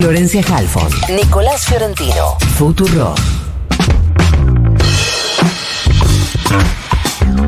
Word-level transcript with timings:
Florencia 0.00 0.42
Halfon, 0.50 0.88
Nicolás 1.14 1.66
Fiorentino, 1.66 2.38
Futuro. 2.56 3.14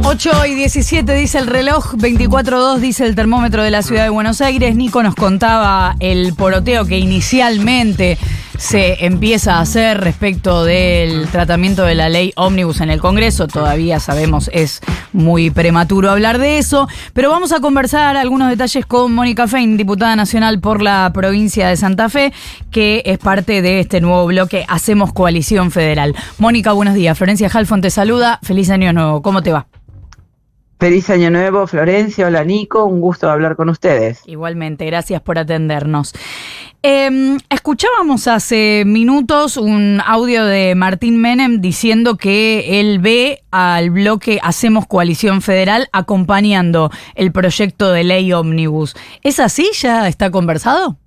8 0.05 0.47
y 0.47 0.55
17 0.57 1.15
dice 1.15 1.39
el 1.39 1.47
reloj, 1.47 1.95
24.2 1.95 2.77
dice 2.77 3.07
el 3.07 3.15
termómetro 3.15 3.63
de 3.63 3.71
la 3.71 3.81
ciudad 3.81 4.03
de 4.03 4.11
Buenos 4.11 4.43
Aires. 4.43 4.77
Nico 4.77 5.03
nos 5.03 5.15
contaba 5.15 5.97
el 6.01 6.35
poroteo 6.35 6.85
que 6.85 6.99
inicialmente 6.99 8.19
se 8.63 9.05
empieza 9.05 9.57
a 9.57 9.61
hacer 9.61 10.01
respecto 10.01 10.65
del 10.65 11.27
tratamiento 11.31 11.83
de 11.83 11.97
la 11.97 12.09
ley 12.09 12.33
ómnibus 12.37 12.81
en 12.81 12.91
el 12.91 13.01
Congreso. 13.01 13.49
Todavía 13.49 13.99
sabemos 13.99 14.49
es 14.53 14.81
muy 15.13 15.51
prematuro 15.51 16.13
hablar 16.13 16.39
de 16.39 16.59
eso, 16.59 16.87
pero 17.13 17.29
vamos 17.29 17.51
a 17.51 17.59
conversar 17.59 18.17
algunos 18.17 18.49
detalles 18.49 18.87
con 18.87 19.13
Mónica 19.13 19.49
Fein, 19.49 19.77
diputada 19.77 20.15
nacional 20.15 20.61
por 20.61 20.81
la 20.81 21.11
provincia 21.13 21.67
de 21.69 21.77
Santa 21.77 22.09
Fe, 22.09 22.33
que 22.71 23.03
es 23.05 23.19
parte 23.19 23.63
de 23.63 23.81
este 23.81 24.01
nuevo 24.01 24.27
bloque 24.27 24.65
Hacemos 24.69 25.13
Coalición 25.13 25.73
Federal. 25.73 26.15
Mónica, 26.39 26.73
buenos 26.73 26.95
días. 26.95 27.19
Florencia 27.19 27.51
Halfon 27.53 27.81
te 27.81 27.91
saluda. 27.91 28.39
Feliz 28.45 28.71
año 28.71 28.93
nuevo. 28.93 29.23
¿Cómo 29.23 29.43
te 29.43 29.51
va? 29.51 29.67
Feliz 30.79 31.11
año 31.11 31.31
nuevo, 31.31 31.67
Florencia. 31.67 32.27
Hola, 32.29 32.45
Nico. 32.45 32.85
Un 32.85 33.01
gusto 33.01 33.29
hablar 33.29 33.57
con 33.57 33.69
ustedes. 33.69 34.23
Igualmente, 34.27 34.87
gracias 34.87 35.21
por 35.21 35.39
atendernos. 35.39 36.13
Em, 36.85 37.39
escuchábamos 37.49 38.27
hace 38.27 38.83
minutos 38.85 39.57
un 39.57 40.01
audio 40.05 40.45
de 40.45 40.75
Martín 40.75 41.21
Menem 41.21 41.61
diciendo 41.61 42.17
que 42.17 42.81
él 42.81 42.99
ve 42.99 43.45
al 43.53 43.91
bloque 43.91 44.41
Hacemos 44.43 44.89
Coalición 44.89 45.43
Federal 45.43 45.89
acompañando 45.93 46.91
el 47.15 47.31
proyecto 47.31 47.93
de 47.93 48.03
ley 48.03 48.33
ómnibus. 48.33 48.97
¿Es 49.23 49.39
así? 49.39 49.71
¿Ya 49.75 50.09
está 50.09 50.33
conversado? 50.33 50.99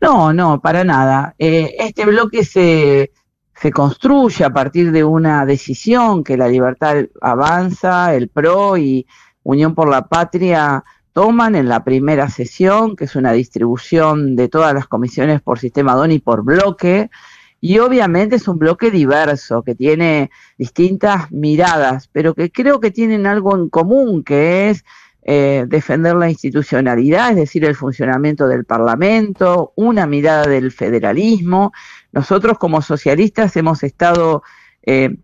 No, 0.00 0.32
no, 0.32 0.60
para 0.60 0.82
nada. 0.82 1.36
Eh, 1.38 1.76
este 1.78 2.04
bloque 2.04 2.44
se, 2.44 3.12
se 3.54 3.70
construye 3.70 4.44
a 4.44 4.50
partir 4.50 4.90
de 4.90 5.04
una 5.04 5.46
decisión 5.46 6.24
que 6.24 6.36
la 6.36 6.48
libertad 6.48 7.04
avanza, 7.20 8.12
el 8.12 8.28
PRO 8.28 8.76
y 8.76 9.06
Unión 9.44 9.76
por 9.76 9.88
la 9.88 10.08
Patria 10.08 10.82
toman 11.18 11.56
en 11.56 11.68
la 11.68 11.82
primera 11.82 12.28
sesión, 12.28 12.94
que 12.94 13.06
es 13.06 13.16
una 13.16 13.32
distribución 13.32 14.36
de 14.36 14.48
todas 14.48 14.72
las 14.72 14.86
comisiones 14.86 15.40
por 15.42 15.58
sistema 15.58 15.96
DON 15.96 16.12
y 16.12 16.20
por 16.20 16.44
bloque, 16.44 17.10
y 17.60 17.80
obviamente 17.80 18.36
es 18.36 18.46
un 18.46 18.56
bloque 18.56 18.92
diverso, 18.92 19.64
que 19.64 19.74
tiene 19.74 20.30
distintas 20.58 21.32
miradas, 21.32 22.08
pero 22.12 22.36
que 22.36 22.52
creo 22.52 22.78
que 22.78 22.92
tienen 22.92 23.26
algo 23.26 23.56
en 23.56 23.68
común, 23.68 24.22
que 24.22 24.70
es 24.70 24.84
eh, 25.22 25.64
defender 25.66 26.14
la 26.14 26.30
institucionalidad, 26.30 27.30
es 27.30 27.36
decir, 27.36 27.64
el 27.64 27.74
funcionamiento 27.74 28.46
del 28.46 28.64
Parlamento, 28.64 29.72
una 29.74 30.06
mirada 30.06 30.46
del 30.46 30.70
federalismo. 30.70 31.72
Nosotros 32.12 32.58
como 32.58 32.80
socialistas 32.80 33.56
hemos 33.56 33.82
estado... 33.82 34.44
Eh, 34.84 35.16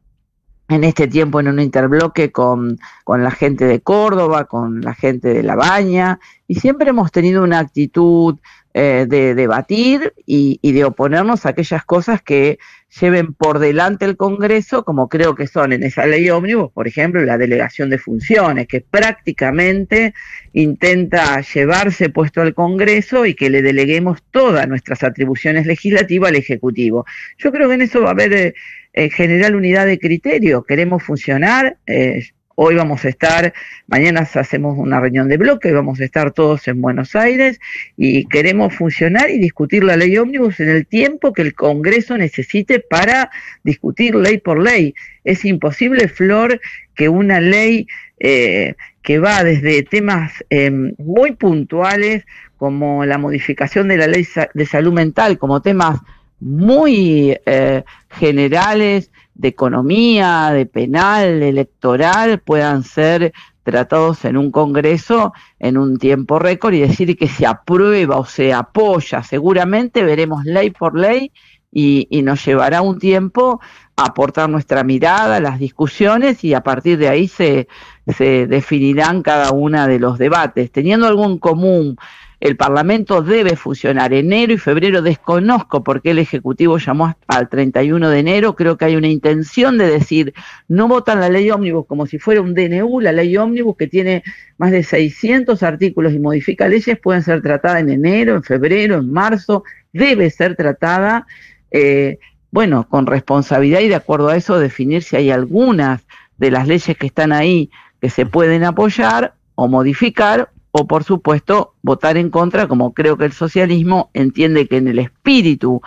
en 0.75 0.85
este 0.85 1.09
tiempo 1.09 1.41
en 1.41 1.49
un 1.49 1.61
interbloque 1.61 2.33
con, 2.33 2.79
con, 3.05 3.23
la 3.23 3.31
gente 3.31 3.65
de 3.65 3.81
Córdoba, 3.81 4.45
con 4.45 4.81
la 4.81 4.95
gente 4.95 5.33
de 5.33 5.43
La 5.43 5.57
Baña, 5.57 6.19
y 6.47 6.57
siempre 6.57 6.91
hemos 6.91 7.13
tenido 7.13 7.43
una 7.43 7.59
actitud 7.61 8.39
eh, 8.77 9.07
de 9.09 9.37
debatir 9.37 10.15
y, 10.27 10.59
de 10.61 10.85
oponernos 10.85 11.47
a 11.47 11.51
aquellas 11.51 11.85
cosas 11.85 12.21
que 12.23 12.59
lleven 13.01 13.33
por 13.33 13.61
delante 13.61 14.05
el 14.05 14.17
Congreso, 14.17 14.85
como 14.85 15.09
creo 15.09 15.37
que 15.37 15.47
son 15.47 15.73
en 15.73 15.85
esa 15.85 16.07
ley 16.07 16.29
ómnibus, 16.29 16.73
por 16.73 16.89
ejemplo, 16.89 17.23
la 17.23 17.39
delegación 17.39 17.89
de 17.89 17.99
funciones, 17.99 18.67
que 18.67 18.81
prácticamente 18.81 20.13
intenta 20.55 21.41
llevarse 21.41 22.09
puesto 22.09 22.43
al 22.43 22.53
Congreso 22.53 23.27
y 23.27 23.35
que 23.35 23.49
le 23.49 23.63
deleguemos 23.63 24.25
todas 24.33 24.67
nuestras 24.67 25.05
atribuciones 25.05 25.67
legislativas 25.67 26.31
al 26.31 26.37
Ejecutivo. 26.37 27.07
Yo 27.39 27.53
creo 27.53 27.69
que 27.69 27.75
en 27.77 27.83
eso 27.83 28.01
va 28.01 28.09
a 28.09 28.13
haber 28.13 28.33
eh, 28.33 28.55
en 28.95 29.11
general 29.11 29.57
unidad 29.57 29.87
de 29.87 29.99
criterio. 29.99 30.63
Queremos 30.63 31.03
funcionar. 31.03 31.77
Eh, 31.87 32.25
hoy 32.55 32.77
vamos 32.77 33.05
a 33.05 33.09
estar, 33.09 33.53
mañana 33.89 34.21
hacemos 34.21 34.79
una 34.79 35.01
reunión 35.01 35.29
de 35.29 35.37
bloque, 35.37 35.73
vamos 35.73 36.01
a 36.01 36.05
estar 36.05 36.31
todos 36.31 36.69
en 36.69 36.81
Buenos 36.81 37.17
Aires 37.17 37.59
y 37.97 38.27
queremos 38.27 38.73
funcionar 38.73 39.29
y 39.31 39.39
discutir 39.39 39.83
la 39.83 39.97
ley 39.97 40.17
ómnibus 40.17 40.61
en 40.61 40.69
el 40.69 40.87
tiempo 40.87 41.33
que 41.33 41.43
el 41.43 41.55
Congreso 41.55 42.17
necesite 42.17 42.79
para 42.79 43.31
discutir 43.65 44.15
ley 44.15 44.39
por 44.39 44.63
ley. 44.63 44.95
Es 45.25 45.45
imposible, 45.45 46.07
Flor, 46.07 46.61
que 46.95 47.09
una 47.09 47.41
ley 47.41 47.89
eh, 48.21 48.75
que 49.03 49.19
va 49.19 49.43
desde 49.43 49.83
temas 49.83 50.33
eh, 50.51 50.71
muy 50.71 51.33
puntuales 51.33 52.25
como 52.57 53.05
la 53.05 53.19
modificación 53.19 53.89
de 53.89 53.97
la 53.97 54.07
ley 54.07 54.27
de 54.55 54.67
salud 54.67 54.93
mental, 54.93 55.39
como 55.39 55.61
temas 55.61 55.99
muy 56.41 57.37
eh, 57.47 57.83
generales 58.15 59.11
de 59.35 59.49
economía, 59.49 60.51
de 60.53 60.67
penal, 60.67 61.41
de 61.41 61.49
electoral, 61.49 62.41
puedan 62.41 62.83
ser 62.83 63.33
tratados 63.65 64.25
en 64.25 64.37
un 64.37 64.51
Congreso 64.51 65.33
en 65.59 65.79
un 65.79 65.99
tiempo 65.99 66.39
récord 66.39 66.75
y 66.75 66.81
decir 66.81 67.17
que 67.17 67.29
se 67.29 67.47
aprueba 67.47 68.17
o 68.19 68.25
se 68.25 68.53
apoya. 68.53 69.23
Seguramente 69.23 70.05
veremos 70.05 70.45
ley 70.45 70.71
por 70.71 70.97
ley 70.97 71.33
y, 71.73 72.23
nos 72.23 72.45
llevará 72.45 72.83
un 72.83 72.99
tiempo 72.99 73.61
a 73.97 74.07
aportar 74.07 74.49
nuestra 74.49 74.85
mirada, 74.85 75.41
las 75.41 75.59
discusiones 75.59 76.45
y 76.45 76.55
a 76.55 76.63
partir 76.63 76.99
de 76.99 77.09
ahí 77.09 77.27
se, 77.27 77.67
se 78.07 78.47
definirán 78.47 79.23
cada 79.23 79.51
una 79.51 79.89
de 79.89 79.99
los 79.99 80.19
debates. 80.19 80.71
Teniendo 80.71 81.09
algo 81.09 81.25
en 81.25 81.39
común 81.39 81.97
el 82.41 82.57
Parlamento 82.57 83.23
debe 83.23 83.57
funcionar. 83.57 84.13
Enero 84.13 84.53
y 84.53 84.59
febrero 84.59 85.03
desconozco 85.03 85.83
por 85.83 86.03
qué 86.03 86.11
el 86.11 86.19
Ejecutivo 86.19 86.79
llamó 86.79 87.17
al 87.27 87.49
31 87.49 88.09
de 88.11 88.19
enero. 88.19 88.55
Creo 88.57 88.77
que 88.77 88.85
hay 88.87 88.97
una 88.97 89.09
intención 89.09 89.79
de 89.79 89.89
decir, 89.89 90.35
no 90.69 90.89
votan 90.89 91.21
la 91.21 91.29
ley 91.29 91.51
ómnibus 91.51 91.87
como 91.87 92.07
si 92.07 92.19
fuera 92.19 92.41
un 92.41 92.55
DNU, 92.55 93.01
la 93.01 93.13
ley 93.13 93.37
ómnibus 93.37 93.77
que 93.77 93.87
tiene 93.87 94.23
más 94.59 94.71
de 94.71 94.83
600 94.83 95.63
artículos 95.63 96.13
y 96.13 96.19
modifica 96.19 96.69
leyes, 96.69 96.99
pueden 96.99 97.23
ser 97.23 97.43
tratadas 97.43 97.81
en 97.81 97.91
enero, 97.91 98.37
en 98.37 98.43
febrero, 98.43 98.97
en 98.97 99.13
marzo. 99.13 99.65
Debe 99.93 100.31
ser 100.31 100.57
tratada, 100.57 101.27
eh, 101.71 102.19
bueno, 102.51 102.89
con 102.89 103.07
responsabilidad 103.07 103.81
y 103.81 103.89
de 103.89 103.95
acuerdo 103.95 104.29
a 104.29 104.37
eso 104.37 104.59
definir 104.59 105.03
si 105.03 105.17
hay 105.17 105.31
algunas 105.31 106.05
de 106.37 106.51
las 106.51 106.67
leyes 106.67 106.97
que 106.97 107.07
están 107.07 107.33
ahí 107.33 107.71
que 108.01 108.11
se 108.11 108.27
pueden 108.27 108.65
apoyar 108.65 109.35
o 109.55 109.69
modificar 109.69 110.51
o 110.77 110.89
por 110.89 111.05
supuesto 111.05 111.75
votar 111.83 112.17
en 112.17 112.31
contra, 112.31 112.67
como 112.67 112.95
creo 112.95 113.17
que 113.17 113.27
el 113.27 113.33
socialismo 113.33 114.11
entiende 114.13 114.67
que 114.67 114.79
en 114.79 114.89
el 114.89 114.99
espíritu 114.99 115.81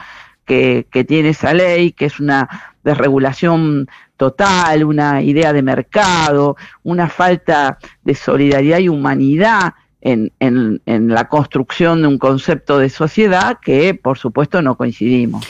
que, 0.45 0.87
tiene 1.05 1.29
esa 1.29 1.53
ley, 1.53 1.91
que 1.91 2.05
es 2.05 2.21
una 2.21 2.47
desregulación 2.85 3.89
total, 4.15 4.85
una 4.85 5.21
idea 5.21 5.51
de 5.51 5.61
mercado, 5.61 6.55
una 6.83 7.09
falta 7.09 7.79
de 8.05 8.15
solidaridad 8.15 8.79
y 8.79 8.87
humanidad 8.87 9.73
en, 9.99 10.31
en, 10.39 10.81
en 10.85 11.09
la 11.09 11.27
construcción 11.27 12.01
de 12.03 12.07
un 12.07 12.17
concepto 12.17 12.79
de 12.79 12.89
sociedad 12.89 13.59
que 13.61 13.93
por 13.93 14.17
supuesto 14.17 14.61
no 14.61 14.77
coincidimos. 14.77 15.45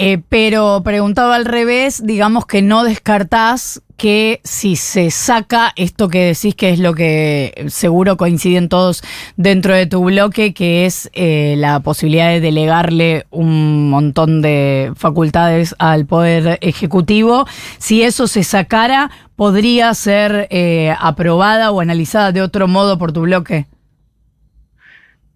Eh, 0.00 0.22
pero 0.28 0.80
preguntado 0.84 1.32
al 1.32 1.44
revés, 1.44 2.06
digamos 2.06 2.46
que 2.46 2.62
no 2.62 2.84
descartás 2.84 3.82
que 3.96 4.40
si 4.44 4.76
se 4.76 5.10
saca 5.10 5.72
esto 5.74 6.06
que 6.08 6.26
decís 6.26 6.54
que 6.54 6.70
es 6.70 6.78
lo 6.78 6.94
que 6.94 7.66
seguro 7.66 8.16
coinciden 8.16 8.68
todos 8.68 9.02
dentro 9.36 9.74
de 9.74 9.86
tu 9.86 10.04
bloque, 10.04 10.54
que 10.54 10.86
es 10.86 11.10
eh, 11.14 11.56
la 11.58 11.80
posibilidad 11.80 12.28
de 12.28 12.38
delegarle 12.38 13.26
un 13.30 13.90
montón 13.90 14.40
de 14.40 14.92
facultades 14.94 15.74
al 15.80 16.06
Poder 16.06 16.58
Ejecutivo, 16.60 17.48
si 17.78 18.04
eso 18.04 18.28
se 18.28 18.44
sacara, 18.44 19.10
¿podría 19.34 19.92
ser 19.94 20.46
eh, 20.50 20.94
aprobada 21.00 21.72
o 21.72 21.80
analizada 21.80 22.30
de 22.30 22.42
otro 22.42 22.68
modo 22.68 22.98
por 22.98 23.10
tu 23.10 23.22
bloque? 23.22 23.66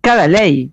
Cada 0.02 0.28
ley 0.28 0.70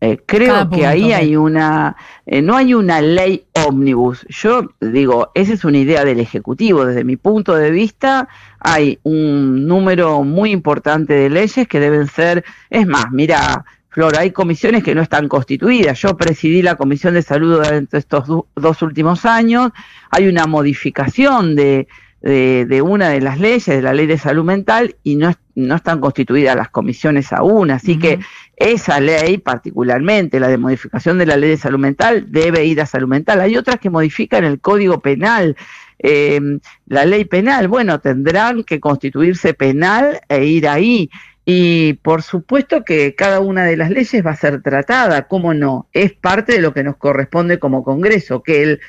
eh, 0.00 0.18
creo 0.24 0.70
que 0.70 0.86
ahí 0.86 1.12
hay 1.12 1.34
una, 1.34 1.96
eh, 2.24 2.40
no 2.40 2.56
hay 2.56 2.74
una 2.74 3.00
ley 3.00 3.46
ómnibus. 3.66 4.24
Yo 4.28 4.70
digo, 4.80 5.32
esa 5.34 5.52
es 5.52 5.64
una 5.64 5.78
idea 5.78 6.04
del 6.04 6.20
Ejecutivo. 6.20 6.84
Desde 6.84 7.02
mi 7.02 7.16
punto 7.16 7.54
de 7.54 7.70
vista, 7.70 8.28
hay 8.60 9.00
un 9.02 9.66
número 9.66 10.22
muy 10.22 10.52
importante 10.52 11.14
de 11.14 11.30
leyes 11.30 11.66
que 11.66 11.80
deben 11.80 12.06
ser, 12.06 12.44
es 12.70 12.86
más, 12.86 13.10
mira, 13.10 13.64
Flor, 13.88 14.16
hay 14.16 14.30
comisiones 14.30 14.84
que 14.84 14.94
no 14.94 15.02
están 15.02 15.26
constituidas. 15.26 16.00
Yo 16.00 16.16
presidí 16.16 16.62
la 16.62 16.76
Comisión 16.76 17.14
de 17.14 17.22
Salud 17.22 17.56
durante 17.56 17.98
estos 17.98 18.24
dos 18.54 18.82
últimos 18.82 19.24
años. 19.24 19.72
Hay 20.10 20.28
una 20.28 20.46
modificación 20.46 21.56
de, 21.56 21.88
de, 22.20 22.66
de, 22.66 22.82
una 22.82 23.10
de 23.10 23.20
las 23.20 23.38
leyes, 23.38 23.66
de 23.66 23.82
la 23.82 23.92
ley 23.92 24.06
de 24.06 24.18
salud 24.18 24.44
mental, 24.44 24.96
y 25.02 25.16
no, 25.16 25.32
no 25.54 25.76
están 25.76 26.00
constituidas 26.00 26.56
las 26.56 26.70
comisiones 26.70 27.32
aún. 27.32 27.70
Así 27.70 27.92
uh 27.92 27.94
-huh. 27.96 28.00
que 28.00 28.18
esa 28.56 29.00
ley, 29.00 29.38
particularmente 29.38 30.40
la 30.40 30.48
de 30.48 30.58
modificación 30.58 31.18
de 31.18 31.26
la 31.26 31.36
ley 31.36 31.50
de 31.50 31.56
salud 31.56 31.78
mental, 31.78 32.26
debe 32.28 32.64
ir 32.64 32.80
a 32.80 32.86
salud 32.86 33.08
mental. 33.08 33.40
Hay 33.40 33.56
otras 33.56 33.78
que 33.78 33.90
modifican 33.90 34.44
el 34.44 34.60
código 34.60 35.00
penal. 35.00 35.56
Eh, 36.00 36.40
la 36.86 37.04
ley 37.04 37.24
penal, 37.24 37.68
bueno, 37.68 38.00
tendrán 38.00 38.64
que 38.64 38.78
constituirse 38.80 39.54
penal 39.54 40.20
e 40.28 40.44
ir 40.44 40.68
ahí. 40.68 41.10
Y 41.50 41.94
por 42.02 42.22
supuesto 42.22 42.84
que 42.84 43.14
cada 43.14 43.40
una 43.40 43.64
de 43.64 43.76
las 43.78 43.90
leyes 43.90 44.22
va 44.24 44.32
a 44.32 44.36
ser 44.36 44.60
tratada, 44.60 45.28
¿cómo 45.28 45.54
no? 45.54 45.88
Es 45.94 46.12
parte 46.12 46.52
de 46.52 46.60
lo 46.60 46.74
que 46.74 46.82
nos 46.82 46.96
corresponde 46.98 47.58
como 47.58 47.82
Congreso, 47.84 48.42
que 48.42 48.62
el 48.62 48.80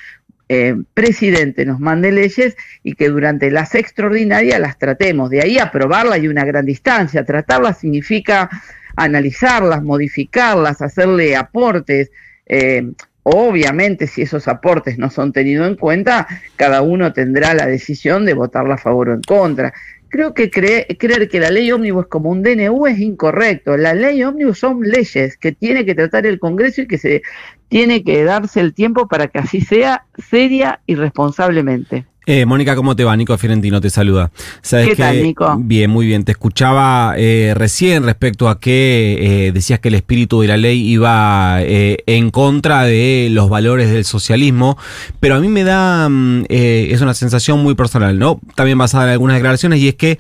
eh, 0.51 0.75
presidente 0.96 1.63
nos 1.63 1.80
mande 1.80 2.12
leyes 2.12 2.57
y 2.81 2.96
que 2.96 3.10
durante 3.10 3.51
las 3.51 3.75
extraordinarias 3.75 4.60
las 4.60 4.80
tratemos. 4.80 5.30
De 5.30 5.42
ahí 5.42 5.60
aprobarla 5.60 6.16
hay 6.16 6.28
una 6.28 6.44
gran 6.44 6.66
distancia. 6.66 7.24
Tratarlas 7.24 7.78
significa 7.78 8.50
analizarlas, 8.96 9.84
modificarlas, 9.84 10.81
hacerle 10.81 11.36
aportes. 11.36 12.10
Eh, 12.48 12.92
obviamente, 13.22 14.07
si 14.07 14.24
esos 14.24 14.48
aportes 14.48 14.98
no 14.98 15.12
son 15.12 15.31
tenidos 15.31 15.68
en 15.68 15.75
cuenta, 15.75 16.28
cada 16.56 16.81
uno 16.81 17.13
tendrá 17.13 17.54
la 17.54 17.68
decisión 17.68 18.25
de 18.25 18.34
votarla 18.34 18.74
a 18.74 18.80
favor 18.80 19.10
o 19.10 19.13
en 19.13 19.22
contra. 19.22 19.72
Creo 20.09 20.33
que 20.33 20.50
creer 20.50 20.88
que 21.29 21.39
la 21.39 21.51
ley 21.51 21.71
ómnibus 21.71 22.07
como 22.07 22.29
un 22.31 22.44
DNU 22.44 22.88
es 22.88 23.00
incorrecto. 23.00 23.77
La 23.77 23.94
ley 23.94 24.23
ómnibus 24.23 24.59
son 24.59 24.81
leyes 24.81 25.38
que 25.38 25.51
tiene 25.51 25.85
que 25.85 25.95
tratar 25.95 26.25
el 26.25 26.39
Congreso 26.39 26.81
y 26.81 26.88
que 26.88 26.97
se 26.97 27.21
tiene 27.67 28.03
que 28.03 28.23
darse 28.23 28.59
el 28.59 28.73
tiempo 28.73 29.07
para 29.07 29.27
que 29.27 29.39
así 29.39 29.61
sea 29.61 30.06
seria 30.17 30.81
y 30.88 30.95
responsablemente. 30.95 32.06
Eh, 32.31 32.45
Mónica, 32.45 32.75
¿cómo 32.75 32.95
te 32.95 33.03
va? 33.03 33.17
Nico 33.17 33.35
Fiorentino 33.39 33.81
te 33.81 33.89
saluda. 33.89 34.29
¿Sabes 34.61 34.89
¿Qué 34.89 34.95
tal, 34.95 35.23
Nico? 35.23 35.57
Bien, 35.57 35.89
muy 35.89 36.05
bien. 36.05 36.23
Te 36.23 36.31
escuchaba 36.31 37.15
eh, 37.17 37.53
recién 37.55 38.03
respecto 38.03 38.49
a 38.49 38.59
que 38.59 39.47
eh, 39.47 39.51
decías 39.51 39.79
que 39.79 39.87
el 39.87 39.95
espíritu 39.95 40.41
de 40.41 40.47
la 40.47 40.55
ley 40.55 40.79
iba 40.79 41.57
en 41.59 42.29
contra 42.29 42.83
de 42.83 43.29
los 43.31 43.49
valores 43.49 43.91
del 43.91 44.05
socialismo, 44.05 44.77
pero 45.19 45.33
a 45.33 45.39
mí 45.39 45.47
me 45.47 45.63
da, 45.63 46.07
mm, 46.07 46.45
es 46.49 47.01
una 47.01 47.15
sensación 47.15 47.63
muy 47.63 47.73
personal, 47.73 48.19
¿no? 48.19 48.39
También 48.53 48.77
basada 48.77 49.05
en 49.05 49.09
algunas 49.13 49.37
declaraciones, 49.37 49.79
y 49.79 49.87
es 49.87 49.95
que 49.95 50.19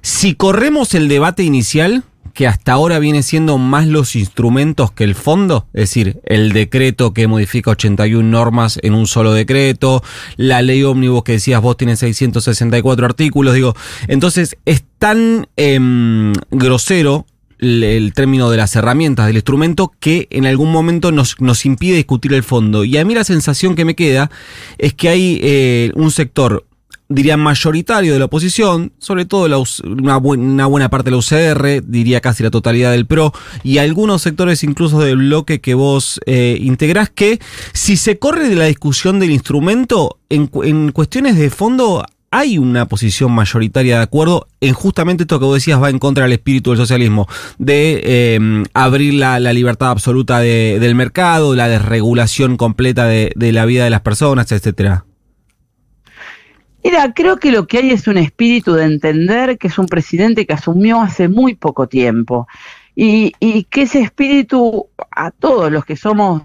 si 0.00 0.34
corremos 0.36 0.94
el 0.94 1.08
debate 1.08 1.42
inicial, 1.42 2.04
que 2.32 2.46
hasta 2.46 2.72
ahora 2.72 2.98
viene 2.98 3.22
siendo 3.22 3.58
más 3.58 3.86
los 3.86 4.16
instrumentos 4.16 4.92
que 4.92 5.04
el 5.04 5.14
fondo, 5.14 5.66
es 5.72 5.82
decir, 5.82 6.20
el 6.24 6.52
decreto 6.52 7.12
que 7.12 7.26
modifica 7.26 7.70
81 7.70 8.28
normas 8.28 8.78
en 8.82 8.94
un 8.94 9.06
solo 9.06 9.32
decreto, 9.32 10.02
la 10.36 10.62
ley 10.62 10.82
ómnibus 10.82 11.24
que 11.24 11.32
decías 11.32 11.60
vos 11.60 11.76
tiene 11.76 11.96
664 11.96 13.06
artículos, 13.06 13.54
digo, 13.54 13.74
entonces 14.08 14.56
es 14.64 14.84
tan 14.98 15.48
em, 15.56 16.32
grosero 16.50 17.26
el, 17.60 18.12
término 18.14 18.50
de 18.50 18.56
las 18.56 18.74
herramientas 18.76 19.26
del 19.26 19.36
instrumento 19.36 19.92
que 20.00 20.28
en 20.30 20.46
algún 20.46 20.72
momento 20.72 21.12
nos, 21.12 21.40
nos 21.40 21.66
impide 21.66 21.96
discutir 21.96 22.32
el 22.32 22.42
fondo. 22.42 22.84
Y 22.84 22.96
a 22.96 23.04
mí 23.04 23.14
la 23.14 23.24
sensación 23.24 23.74
que 23.74 23.84
me 23.84 23.94
queda 23.94 24.30
es 24.78 24.94
que 24.94 25.08
hay 25.08 25.38
eh, 25.42 25.92
un 25.94 26.10
sector 26.10 26.64
diría 27.10 27.36
mayoritario 27.36 28.12
de 28.12 28.18
la 28.20 28.26
oposición, 28.26 28.92
sobre 28.98 29.26
todo 29.26 29.46
una, 29.84 30.16
buena 30.16 30.88
parte 30.88 31.10
de 31.10 31.16
la 31.16 31.16
UCR, 31.16 31.82
diría 31.84 32.20
casi 32.20 32.44
la 32.44 32.50
totalidad 32.50 32.92
del 32.92 33.04
PRO, 33.04 33.32
y 33.64 33.78
algunos 33.78 34.22
sectores 34.22 34.62
incluso 34.62 35.00
del 35.00 35.16
bloque 35.16 35.60
que 35.60 35.74
vos 35.74 36.20
eh, 36.24 36.56
integrás, 36.60 37.10
que 37.10 37.40
si 37.72 37.96
se 37.96 38.18
corre 38.18 38.48
de 38.48 38.54
la 38.54 38.66
discusión 38.66 39.18
del 39.18 39.32
instrumento, 39.32 40.18
en, 40.30 40.46
cuestiones 40.92 41.36
de 41.36 41.50
fondo 41.50 42.06
hay 42.30 42.58
una 42.58 42.86
posición 42.86 43.32
mayoritaria 43.32 43.96
de 43.96 44.02
acuerdo 44.04 44.46
en 44.60 44.72
justamente 44.72 45.24
esto 45.24 45.40
que 45.40 45.46
vos 45.46 45.54
decías 45.54 45.82
va 45.82 45.90
en 45.90 45.98
contra 45.98 46.22
del 46.22 46.32
espíritu 46.34 46.70
del 46.70 46.78
socialismo, 46.78 47.26
de 47.58 48.34
em, 48.36 48.64
abrir 48.72 49.14
la, 49.14 49.40
libertad 49.52 49.90
absoluta 49.90 50.38
del 50.38 50.94
mercado, 50.94 51.56
la 51.56 51.68
desregulación 51.68 52.56
completa 52.56 53.06
de, 53.06 53.32
de 53.34 53.50
la 53.50 53.64
vida 53.64 53.82
de 53.82 53.90
las 53.90 54.02
personas, 54.02 54.52
etcétera. 54.52 55.06
Mira, 56.82 57.12
creo 57.14 57.36
que 57.36 57.52
lo 57.52 57.66
que 57.66 57.78
hay 57.78 57.90
es 57.90 58.06
un 58.06 58.16
espíritu 58.16 58.72
de 58.74 58.84
entender 58.84 59.58
que 59.58 59.68
es 59.68 59.78
un 59.78 59.86
presidente 59.86 60.46
que 60.46 60.54
asumió 60.54 61.00
hace 61.00 61.28
muy 61.28 61.54
poco 61.54 61.88
tiempo. 61.88 62.46
Y, 62.94 63.32
que 63.70 63.82
ese 63.82 64.00
espíritu 64.00 64.88
a 65.10 65.30
todos 65.30 65.70
los 65.72 65.84
que 65.84 65.96
somos 65.96 66.42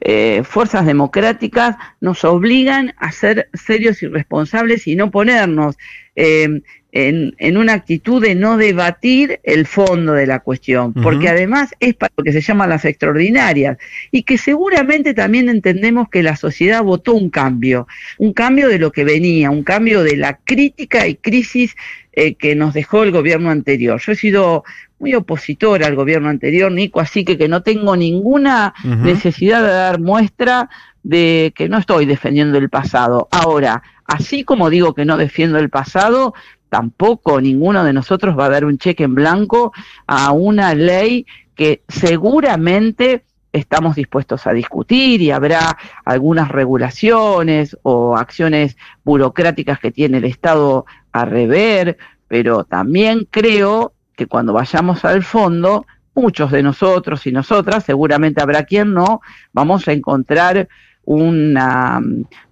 eh, 0.00 0.42
fuerzas 0.44 0.84
democráticas 0.84 1.76
nos 2.00 2.24
obligan 2.24 2.94
a 2.98 3.12
ser 3.12 3.48
serios 3.54 4.02
y 4.02 4.08
responsables 4.08 4.86
y 4.86 4.96
no 4.96 5.10
ponernos 5.10 5.76
eh, 6.16 6.60
en, 6.96 7.56
una 7.56 7.72
actitud 7.72 8.22
de 8.22 8.36
no 8.36 8.56
debatir 8.56 9.40
el 9.42 9.66
fondo 9.66 10.12
de 10.12 10.28
la 10.28 10.38
cuestión, 10.38 10.94
porque 10.94 11.28
además 11.28 11.74
es 11.80 11.94
para 11.94 12.12
lo 12.16 12.22
que 12.22 12.32
se 12.32 12.40
llaman 12.40 12.70
las 12.70 12.84
extraordinarias, 12.84 13.78
y 14.12 14.22
que 14.22 14.38
seguramente 14.38 15.12
también 15.12 15.48
entendemos 15.48 16.08
que 16.08 16.22
la 16.22 16.36
sociedad 16.36 16.84
votó 16.84 17.14
un 17.14 17.30
cambio, 17.30 17.88
un 18.18 18.32
cambio 18.32 18.68
de 18.68 18.78
lo 18.78 18.92
que 18.92 19.02
venía, 19.02 19.50
un 19.50 19.64
cambio 19.64 20.04
de 20.04 20.16
la 20.16 20.38
crítica 20.44 21.08
y 21.08 21.16
crisis 21.16 21.74
eh, 22.12 22.34
que 22.34 22.54
nos 22.54 22.74
dejó 22.74 23.02
el 23.02 23.10
gobierno 23.10 23.50
anterior. 23.50 24.00
Yo 24.00 24.12
he 24.12 24.16
sido 24.16 24.62
muy 25.00 25.14
opositora 25.14 25.88
al 25.88 25.96
gobierno 25.96 26.28
anterior, 26.28 26.70
Nico, 26.70 27.00
así 27.00 27.24
que 27.24 27.36
que 27.36 27.48
no 27.48 27.64
tengo 27.64 27.96
ninguna 27.96 28.72
necesidad 28.84 29.62
de 29.62 29.72
dar 29.72 30.00
muestra 30.00 30.70
de 31.02 31.52
que 31.56 31.68
no 31.68 31.76
estoy 31.78 32.06
defendiendo 32.06 32.56
el 32.56 32.70
pasado. 32.70 33.26
Ahora, 33.32 33.82
así 34.06 34.44
como 34.44 34.70
digo 34.70 34.94
que 34.94 35.04
no 35.04 35.16
defiendo 35.16 35.58
el 35.58 35.70
pasado, 35.70 36.34
tampoco 36.74 37.40
ninguno 37.40 37.84
de 37.84 37.92
nosotros 37.92 38.36
va 38.36 38.46
a 38.46 38.50
dar 38.50 38.64
un 38.64 38.78
cheque 38.78 39.04
en 39.04 39.14
blanco 39.14 39.72
a 40.08 40.32
una 40.32 40.74
ley 40.74 41.24
que 41.54 41.82
seguramente 41.86 43.22
estamos 43.52 43.94
dispuestos 43.94 44.48
a 44.48 44.52
discutir 44.52 45.22
y 45.22 45.30
habrá 45.30 45.78
algunas 46.04 46.48
regulaciones 46.48 47.78
o 47.82 48.16
acciones 48.16 48.76
burocráticas 49.04 49.78
que 49.78 49.92
tiene 49.92 50.18
el 50.18 50.24
Estado 50.24 50.84
a 51.12 51.24
rever, 51.24 51.96
pero 52.26 52.64
también 52.64 53.28
creo 53.30 53.92
que 54.16 54.26
cuando 54.26 54.52
vayamos 54.52 55.04
al 55.04 55.22
fondo, 55.22 55.86
muchos 56.12 56.50
de 56.50 56.64
nosotros 56.64 57.24
y 57.28 57.30
nosotras, 57.30 57.84
seguramente 57.84 58.42
habrá 58.42 58.64
quien 58.64 58.94
no, 58.94 59.20
vamos 59.52 59.86
a 59.86 59.92
encontrar 59.92 60.66
una, 61.06 62.00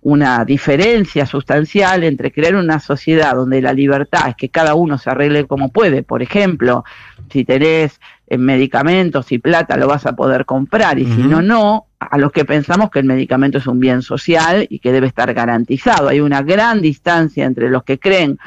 una 0.03 0.45
diferencia 0.45 1.27
sustancial 1.27 2.05
entre 2.05 2.33
crear 2.33 2.55
una 2.55 2.81
sociedad 2.81 3.35
donde 3.35 3.63
la 3.63 3.73
libertad 3.73 4.29
es 4.29 4.37
que 4.37 4.49
cada 4.49 4.75
uno 4.75 4.99
se 4.99 5.11
arregle 5.11 5.47
como 5.47 5.71
puede. 5.71 6.03
Por 6.03 6.23
ejemplo, 6.23 6.85
si 7.31 7.45
tenés 7.45 8.01
eh, 8.27 8.39
medicamentos 8.39 9.33
y 9.33 9.39
plata 9.39 9.77
lo 9.77 9.89
vas 9.89 10.07
a 10.07 10.15
poder 10.15 10.45
comprar 10.45 10.99
y 10.99 11.07
si 11.07 11.23
no, 11.23 11.43
no, 11.43 11.87
a 11.99 12.19
los 12.19 12.33
que 12.33 12.45
pensamos 12.45 12.91
que 12.91 12.99
el 12.99 13.05
medicamento 13.05 13.59
es 13.59 13.67
un 13.67 13.81
bien 13.81 14.03
social 14.03 14.67
y 14.69 14.79
que 14.79 14.93
debe 14.93 15.07
estar 15.07 15.33
garantizado. 15.33 16.09
Hay 16.09 16.21
una 16.21 16.43
gran 16.43 16.81
distancia 16.81 17.45
entre 17.45 17.71
los 17.71 17.85
que 17.85 17.99
creen 17.99 18.39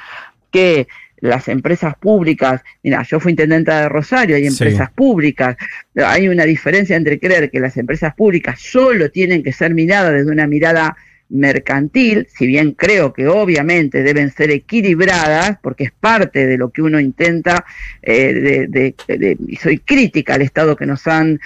que 0.51 0.87
las 1.25 1.47
empresas 1.47 1.95
públicas, 1.97 2.61
mira, 2.83 3.03
yo 3.03 3.19
fui 3.19 3.31
intendenta 3.31 3.81
de 3.81 3.89
Rosario, 3.89 4.35
hay 4.35 4.47
empresas 4.47 4.89
públicas, 4.91 5.57
hay 5.95 6.27
una 6.27 6.45
diferencia 6.45 6.95
entre 6.95 7.19
creer 7.19 7.51
que 7.51 7.59
las 7.59 7.77
empresas 7.77 8.15
públicas 8.15 8.59
solo 8.59 9.11
tienen 9.11 9.43
que 9.43 9.51
ser 9.51 9.73
miradas 9.73 10.13
desde 10.13 10.31
una 10.31 10.47
mirada 10.47 10.95
mercantil, 11.29 12.27
si 12.29 12.45
bien 12.45 12.73
creo 12.73 13.11
que 13.11 13.27
obviamente 13.27 14.03
deben 14.03 14.31
ser 14.31 14.51
equilibradas, 14.51 15.57
porque 15.61 15.85
es 15.85 15.91
parte 15.91 16.45
de 16.45 16.57
lo 16.57 16.69
que 16.69 16.81
uno 16.81 16.99
intenta, 16.99 17.65
eh, 18.01 18.67
de, 18.69 19.37
y 19.47 19.55
soy 19.55 19.79
crítica 19.79 20.35
al 20.35 20.43
Estado 20.43 20.75
que 20.75 20.85
nos 20.85 21.07
han 21.07 21.39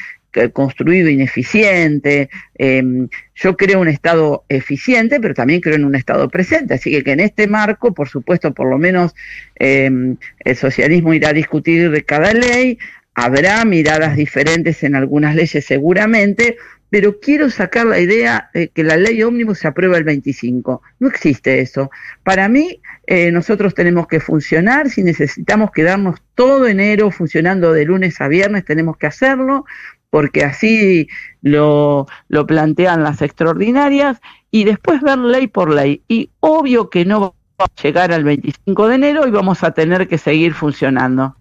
construido 0.53 1.09
ineficiente. 1.09 2.29
Em, 2.55 3.07
yo 3.35 3.57
creo 3.57 3.79
un 3.79 3.87
Estado 3.87 4.43
eficiente, 4.49 5.19
pero 5.19 5.33
también 5.33 5.61
creo 5.61 5.75
en 5.75 5.85
un 5.85 5.95
Estado 5.95 6.29
presente. 6.29 6.75
Así 6.75 7.01
que, 7.03 7.11
en 7.11 7.19
este 7.19 7.47
marco, 7.47 7.93
por 7.93 8.09
supuesto, 8.09 8.53
por 8.53 8.69
lo 8.69 8.77
menos 8.77 9.15
em, 9.55 10.17
el 10.39 10.55
socialismo 10.55 11.13
irá 11.13 11.29
a 11.29 11.33
discutir 11.33 12.05
cada 12.05 12.33
ley. 12.33 12.77
Habrá 13.15 13.65
miradas 13.65 14.15
diferentes 14.15 14.83
en 14.83 14.95
algunas 14.95 15.35
leyes 15.35 15.65
seguramente, 15.65 16.57
pero 16.89 17.19
quiero 17.19 17.49
sacar 17.49 17.85
la 17.85 17.99
idea 17.99 18.49
de 18.53 18.69
que 18.69 18.83
la 18.83 18.97
ley 18.97 19.21
ómnibus 19.23 19.59
se 19.59 19.67
aprueba 19.67 19.97
el 19.97 20.03
25. 20.03 20.81
No 20.99 21.07
existe 21.07 21.59
eso. 21.59 21.91
Para 22.23 22.49
mí, 22.49 22.81
eh, 23.05 23.31
nosotros 23.31 23.73
tenemos 23.75 24.07
que 24.07 24.19
funcionar. 24.19 24.89
Si 24.89 25.03
necesitamos 25.03 25.71
quedarnos 25.71 26.19
todo 26.33 26.67
enero 26.67 27.11
funcionando 27.11 27.73
de 27.73 27.85
lunes 27.85 28.19
a 28.21 28.27
viernes, 28.27 28.65
tenemos 28.65 28.97
que 28.97 29.07
hacerlo 29.07 29.65
porque 30.09 30.43
así 30.43 31.07
lo, 31.41 32.07
lo 32.27 32.47
plantean 32.47 33.03
las 33.03 33.21
extraordinarias, 33.21 34.19
y 34.51 34.63
después 34.63 35.01
ver 35.01 35.19
ley 35.19 35.47
por 35.47 35.73
ley. 35.73 36.01
Y 36.07 36.29
obvio 36.39 36.89
que 36.89 37.05
no 37.05 37.35
va 37.59 37.65
a 37.65 37.81
llegar 37.81 38.11
al 38.11 38.23
25 38.23 38.87
de 38.87 38.95
enero 38.95 39.27
y 39.27 39.31
vamos 39.31 39.63
a 39.63 39.71
tener 39.71 40.07
que 40.07 40.17
seguir 40.17 40.53
funcionando. 40.53 41.35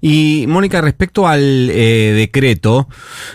Y 0.00 0.44
Mónica, 0.48 0.80
respecto 0.80 1.26
al 1.26 1.70
eh, 1.70 2.12
decreto, 2.16 2.88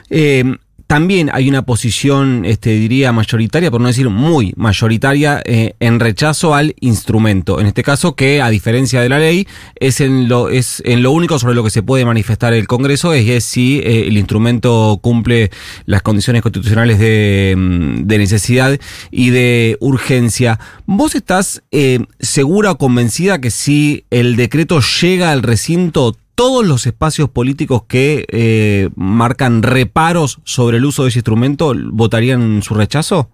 eh, 0.09 0.57
también 0.89 1.29
hay 1.31 1.47
una 1.47 1.61
posición, 1.61 2.45
este, 2.45 2.71
diría, 2.71 3.11
mayoritaria, 3.11 3.69
por 3.69 3.79
no 3.79 3.89
decir 3.89 4.09
muy 4.09 4.53
mayoritaria, 4.57 5.39
eh, 5.45 5.75
en 5.79 5.99
rechazo 5.99 6.55
al 6.55 6.73
instrumento. 6.79 7.59
En 7.59 7.67
este 7.67 7.83
caso, 7.83 8.15
que 8.15 8.41
a 8.41 8.49
diferencia 8.49 8.99
de 8.99 9.07
la 9.07 9.19
ley, 9.19 9.47
es 9.75 10.01
en 10.01 10.27
lo, 10.27 10.49
es 10.49 10.81
en 10.83 11.03
lo 11.03 11.11
único 11.11 11.37
sobre 11.37 11.53
lo 11.53 11.63
que 11.63 11.69
se 11.69 11.83
puede 11.83 12.05
manifestar 12.05 12.55
el 12.55 12.65
Congreso, 12.65 13.13
es, 13.13 13.43
si 13.43 13.77
eh, 13.81 14.07
el 14.07 14.17
instrumento 14.17 14.97
cumple 14.99 15.51
las 15.85 16.01
condiciones 16.01 16.41
constitucionales 16.41 16.97
de, 16.97 17.53
mm, 17.55 18.07
de 18.07 18.17
necesidad 18.17 18.79
y 19.11 19.29
de 19.29 19.77
urgencia. 19.81 20.59
¿Vos 20.87 21.13
estás 21.13 21.61
eh, 21.69 21.99
segura 22.19 22.71
o 22.71 22.77
convencida 22.79 23.39
que 23.39 23.51
si 23.51 24.05
el 24.09 24.35
decreto 24.35 24.79
llega 24.79 25.31
al 25.31 25.43
recinto, 25.43 26.17
todos 26.39 26.65
los 26.65 26.87
espacios 26.87 27.27
políticos 27.27 27.83
que 27.85 28.25
eh, 28.29 28.89
marcan 28.95 29.61
reparos 29.61 30.39
sobre 30.45 30.77
el 30.77 30.85
uso 30.85 31.03
de 31.03 31.09
ese 31.09 31.19
instrumento 31.19 31.73
votarían 31.91 32.61
su 32.61 32.75
rechazo? 32.75 33.29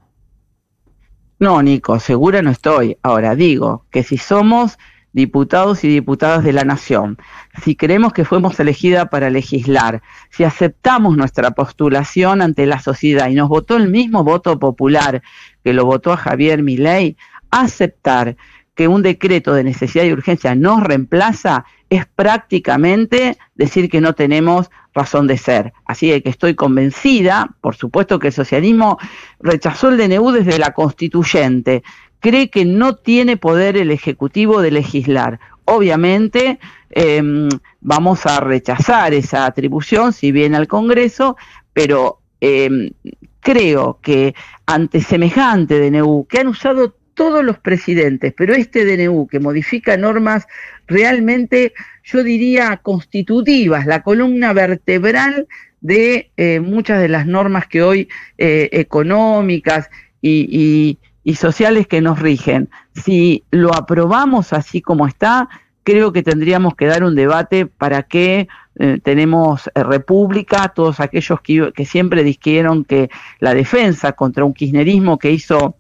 No, 1.38 1.62
Nico, 1.62 2.00
segura 2.00 2.42
no 2.42 2.50
estoy. 2.50 2.98
Ahora 3.04 3.36
digo 3.36 3.86
que 3.92 4.02
si 4.02 4.18
somos 4.18 4.80
diputados 5.14 5.84
y 5.84 5.88
diputadas 5.88 6.44
de 6.44 6.54
la 6.54 6.64
Nación, 6.64 7.20
si 7.64 7.76
creemos 7.76 8.12
que 8.12 8.26
fuimos 8.26 8.60
elegida 8.60 9.12
para 9.12 9.30
legislar, 9.30 10.02
si 10.32 10.44
aceptamos 10.44 11.16
nuestra 11.16 11.52
postulación 11.52 12.42
ante 12.42 12.66
la 12.66 12.80
sociedad 12.80 13.30
y 13.30 13.36
nos 13.36 13.50
votó 13.50 13.78
el 13.78 13.88
mismo 13.88 14.24
voto 14.24 14.58
popular 14.58 15.22
que 15.64 15.74
lo 15.74 15.86
votó 15.86 16.12
a 16.12 16.18
Javier 16.18 16.64
Milei, 16.64 17.18
aceptar 17.52 18.36
que 18.76 18.88
un 18.88 19.02
decreto 19.02 19.54
de 19.54 19.64
necesidad 19.64 20.04
y 20.04 20.12
urgencia 20.12 20.54
nos 20.54 20.84
reemplaza 20.84 21.66
es 21.90 22.06
prácticamente 22.06 23.38
decir 23.56 23.90
que 23.90 24.02
no 24.02 24.14
tenemos 24.14 24.70
razón 24.94 25.28
de 25.28 25.38
ser. 25.38 25.74
Así 25.86 26.22
que 26.22 26.30
estoy 26.30 26.56
convencida, 26.56 27.56
por 27.62 27.76
supuesto 27.76 28.20
que 28.20 28.28
el 28.28 28.34
socialismo 28.34 28.98
rechazó 29.40 29.90
el 29.90 29.98
DNU 29.98 30.32
desde 30.32 30.60
la 30.60 30.74
constituyente, 30.74 31.84
cree 32.20 32.50
que 32.50 32.66
no 32.66 32.96
tiene 32.96 33.38
poder 33.38 33.78
el 33.78 33.92
Ejecutivo 33.92 34.62
de 34.62 34.72
legislar. 34.72 35.40
Obviamente 35.66 36.60
em, 36.90 37.50
vamos 37.82 38.26
a 38.26 38.40
rechazar 38.40 39.14
esa 39.14 39.46
atribución 39.46 40.12
si 40.12 40.32
viene 40.32 40.58
al 40.58 40.68
Congreso, 40.68 41.38
pero 41.74 42.20
em, 42.42 42.92
creo 43.40 44.00
que 44.02 44.34
ante 44.66 45.02
semejante 45.02 45.80
DNU 45.80 46.26
que 46.28 46.40
han 46.40 46.48
usado 46.48 46.96
todos 47.16 47.44
los 47.44 47.58
presidentes, 47.58 48.34
pero 48.38 48.54
este 48.54 48.86
DNU 48.86 49.28
que 49.28 49.40
modifica 49.40 49.98
normas 49.98 50.46
realmente, 50.86 51.74
yo 52.04 52.24
diría, 52.24 52.78
constitutivas, 52.78 53.88
la 53.88 54.04
columna 54.04 54.54
vertebral 54.54 55.48
de 55.82 56.30
eh, 56.38 56.60
muchas 56.60 57.02
de 57.02 57.08
las 57.08 57.26
normas 57.26 57.68
que 57.68 57.82
hoy 57.82 58.10
eh, 58.38 58.70
económicas 58.74 59.90
y, 60.22 61.00
sociales 61.36 61.88
que 61.88 62.02
nos 62.02 62.20
rigen. 62.20 62.70
Si 62.94 63.44
lo 63.52 63.74
aprobamos 63.74 64.54
así 64.54 64.82
como 64.82 65.08
está, 65.08 65.50
creo 65.84 66.12
que 66.12 66.24
tendríamos 66.24 66.76
que 66.76 66.86
dar 66.86 67.04
un 67.04 67.16
debate 67.16 67.66
para 67.66 68.04
qué 68.04 68.48
eh, 68.80 69.00
tenemos 69.04 69.70
república, 69.74 70.70
todos 70.70 71.00
aquellos 71.00 71.40
que, 71.42 71.72
que 71.76 71.86
siempre 71.86 72.24
dijeron 72.24 72.84
que 72.84 73.10
la 73.40 73.54
defensa 73.54 74.14
contra 74.14 74.46
un 74.46 74.54
kirchnerismo 74.54 75.18
que 75.18 75.32
hizo 75.32 75.78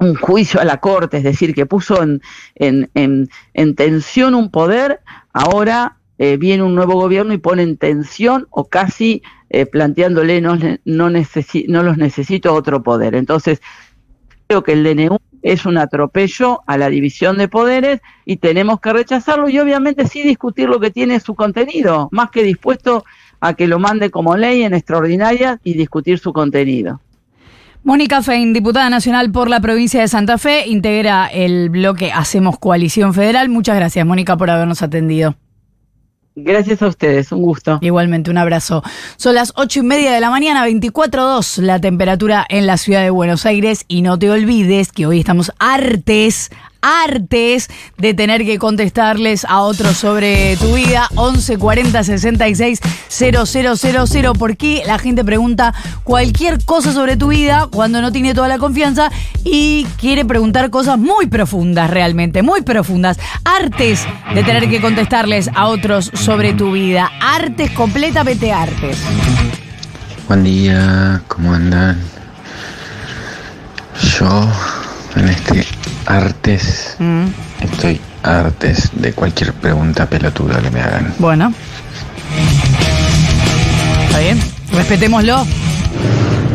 un 0.00 0.14
juicio 0.14 0.60
a 0.60 0.64
la 0.64 0.78
corte, 0.78 1.18
es 1.18 1.24
decir, 1.24 1.54
que 1.54 1.66
puso 1.66 2.02
en, 2.02 2.20
en, 2.56 3.28
en, 3.54 3.74
tensión 3.74 4.34
un 4.34 4.50
poder, 4.50 5.00
ahora 5.32 5.96
eh, 6.18 6.36
viene 6.36 6.62
un 6.62 6.74
nuevo 6.74 6.94
gobierno 6.94 7.32
y 7.32 7.38
pone 7.38 7.62
en 7.62 7.76
tensión 7.76 8.46
o 8.50 8.68
casi 8.68 9.22
eh, 9.50 9.66
planteándole 9.66 10.40
no, 10.40 10.56
no, 10.56 11.10
no 11.10 11.82
los 11.82 11.96
necesito 11.96 12.54
otro 12.54 12.82
poder. 12.82 13.14
Entonces, 13.14 13.60
creo 14.46 14.62
que 14.62 14.72
el 14.72 14.84
DNU 14.84 15.18
es 15.42 15.66
un 15.66 15.78
atropello 15.78 16.62
a 16.66 16.78
la 16.78 16.88
división 16.88 17.36
de 17.36 17.48
poderes 17.48 18.00
y 18.24 18.38
tenemos 18.38 18.80
que 18.80 18.92
rechazarlo 18.92 19.48
y 19.48 19.58
obviamente 19.58 20.06
sí 20.06 20.22
discutir 20.22 20.68
lo 20.68 20.80
que 20.80 20.90
tiene 20.90 21.20
su 21.20 21.34
contenido, 21.34 22.08
más 22.12 22.30
que 22.30 22.42
dispuesto 22.42 23.04
a 23.40 23.54
que 23.54 23.68
lo 23.68 23.78
mande 23.78 24.10
como 24.10 24.36
ley 24.36 24.62
en 24.62 24.72
extraordinaria 24.72 25.60
y 25.62 25.74
discutir 25.74 26.18
su 26.18 26.32
contenido. 26.32 27.00
Mónica 27.84 28.22
Fein, 28.22 28.54
diputada 28.54 28.88
nacional 28.88 29.30
por 29.30 29.50
la 29.50 29.60
provincia 29.60 30.00
de 30.00 30.08
Santa 30.08 30.38
Fe, 30.38 30.66
integra 30.68 31.26
el 31.26 31.68
bloque 31.68 32.12
Hacemos 32.12 32.58
Coalición 32.58 33.12
Federal. 33.12 33.50
Muchas 33.50 33.76
gracias, 33.76 34.06
Mónica, 34.06 34.38
por 34.38 34.48
habernos 34.48 34.80
atendido. 34.80 35.36
Gracias 36.34 36.80
a 36.80 36.86
ustedes, 36.86 37.30
un 37.30 37.42
gusto. 37.42 37.78
Igualmente, 37.82 38.30
un 38.30 38.38
abrazo. 38.38 38.82
Son 39.18 39.34
las 39.34 39.52
ocho 39.56 39.80
y 39.80 39.82
media 39.82 40.12
de 40.12 40.20
la 40.20 40.30
mañana, 40.30 40.66
24.2 40.66 41.60
la 41.60 41.78
temperatura 41.78 42.46
en 42.48 42.66
la 42.66 42.78
ciudad 42.78 43.02
de 43.02 43.10
Buenos 43.10 43.44
Aires. 43.44 43.84
Y 43.86 44.00
no 44.00 44.18
te 44.18 44.30
olvides 44.30 44.90
que 44.90 45.04
hoy 45.04 45.20
estamos 45.20 45.52
artes, 45.58 46.50
artes 46.84 47.70
de 47.96 48.12
tener 48.12 48.44
que 48.44 48.58
contestarles 48.58 49.46
a 49.46 49.60
otros 49.62 49.96
sobre 49.96 50.56
tu 50.58 50.74
vida. 50.74 51.08
11 51.14 51.56
40 51.56 52.04
66 52.04 52.80
000. 53.08 54.32
¿Por 54.34 54.56
qué 54.56 54.82
la 54.86 54.98
gente 54.98 55.24
pregunta 55.24 55.74
cualquier 56.02 56.62
cosa 56.64 56.92
sobre 56.92 57.16
tu 57.16 57.28
vida 57.28 57.68
cuando 57.72 58.02
no 58.02 58.12
tiene 58.12 58.34
toda 58.34 58.48
la 58.48 58.58
confianza 58.58 59.10
y 59.44 59.86
quiere 59.98 60.24
preguntar 60.24 60.70
cosas 60.70 60.98
muy 60.98 61.26
profundas 61.26 61.90
realmente, 61.90 62.42
muy 62.42 62.62
profundas? 62.62 63.18
Artes 63.44 64.06
de 64.34 64.44
tener 64.44 64.68
que 64.68 64.80
contestarles 64.80 65.48
a 65.54 65.68
otros 65.68 66.10
sobre 66.12 66.52
tu 66.52 66.72
vida. 66.72 67.10
Artes, 67.20 67.70
completamente 67.70 68.52
artes. 68.52 68.98
Buen 70.28 70.44
día, 70.44 71.22
¿cómo 71.28 71.54
andan? 71.54 71.98
Yo 74.18 74.48
en 75.16 75.28
este 75.28 75.66
artes 76.06 76.96
mm. 76.98 77.26
estoy 77.60 78.00
artes 78.24 78.90
de 78.94 79.12
cualquier 79.12 79.52
pregunta 79.52 80.06
pelotuda 80.06 80.60
que 80.60 80.70
me 80.70 80.80
hagan. 80.80 81.14
Bueno. 81.18 81.52
Está 84.06 84.18
bien, 84.20 84.40
respetémoslo. 84.72 85.46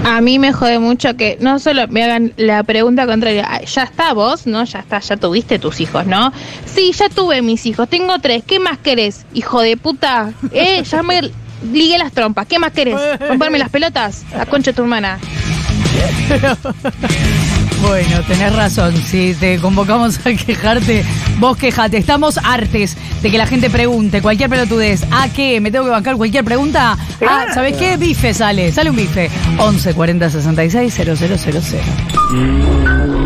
A 0.06 0.22
mí 0.22 0.40
me 0.40 0.54
jode 0.54 0.80
mucho 0.80 1.16
que 1.16 1.38
no 1.42 1.60
solo 1.60 1.88
me 1.90 2.04
hagan 2.04 2.34
la 2.38 2.64
pregunta 2.64 3.06
contraria, 3.06 3.62
ya 3.62 3.84
está 3.84 4.14
vos, 4.14 4.48
¿no? 4.48 4.64
Ya 4.64 4.80
está, 4.80 5.00
ya 5.00 5.18
tuviste 5.18 5.60
tus 5.60 5.82
hijos, 5.82 6.06
¿no? 6.06 6.32
Sí, 6.66 6.94
ya 6.94 7.10
tuve 7.10 7.42
mis 7.42 7.66
hijos, 7.66 7.88
tengo 7.90 8.18
tres, 8.20 8.44
¿qué 8.46 8.60
más 8.60 8.78
querés? 8.78 9.26
Hijo 9.34 9.62
de 9.62 9.78
puta, 9.78 10.32
eh, 10.52 10.84
ya 10.84 11.04
me 11.04 11.32
ligué 11.72 11.98
las 11.98 12.14
trompas, 12.14 12.48
¿qué 12.48 12.60
más 12.60 12.72
querés? 12.72 12.96
¿Romperme 13.20 13.60
las 13.60 13.70
pelotas? 13.70 14.24
La 14.34 14.46
concha 14.46 14.72
de 14.72 14.76
tu 14.76 14.84
hermana. 14.84 15.20
Bueno, 17.82 18.22
tenés 18.28 18.56
razón. 18.56 18.96
Si 18.98 19.34
te 19.36 19.58
convocamos 19.60 20.20
a 20.26 20.34
quejarte, 20.34 21.06
vos 21.40 21.58
quejate. 21.58 21.98
Estamos 21.98 22.38
artes 22.44 22.98
de 23.22 23.32
que 23.32 23.38
la 23.38 23.48
gente 23.48 23.70
pregunte 23.70 24.22
cualquier 24.22 24.50
pelotudez. 24.50 25.06
¿A 25.12 25.30
qué? 25.30 25.62
¿Me 25.62 25.72
tengo 25.72 25.86
que 25.86 25.92
bancar 25.92 26.18
cualquier 26.18 26.44
pregunta? 26.44 26.98
Ah, 27.26 27.46
¿sabes 27.54 27.78
qué? 27.78 27.98
Bife 27.98 28.34
sale. 28.34 28.72
Sale 28.72 28.90
un 28.90 28.96
bife. 28.96 29.30
11 29.58 29.94
40 29.94 30.30
66 30.30 30.96
000. 30.96 33.19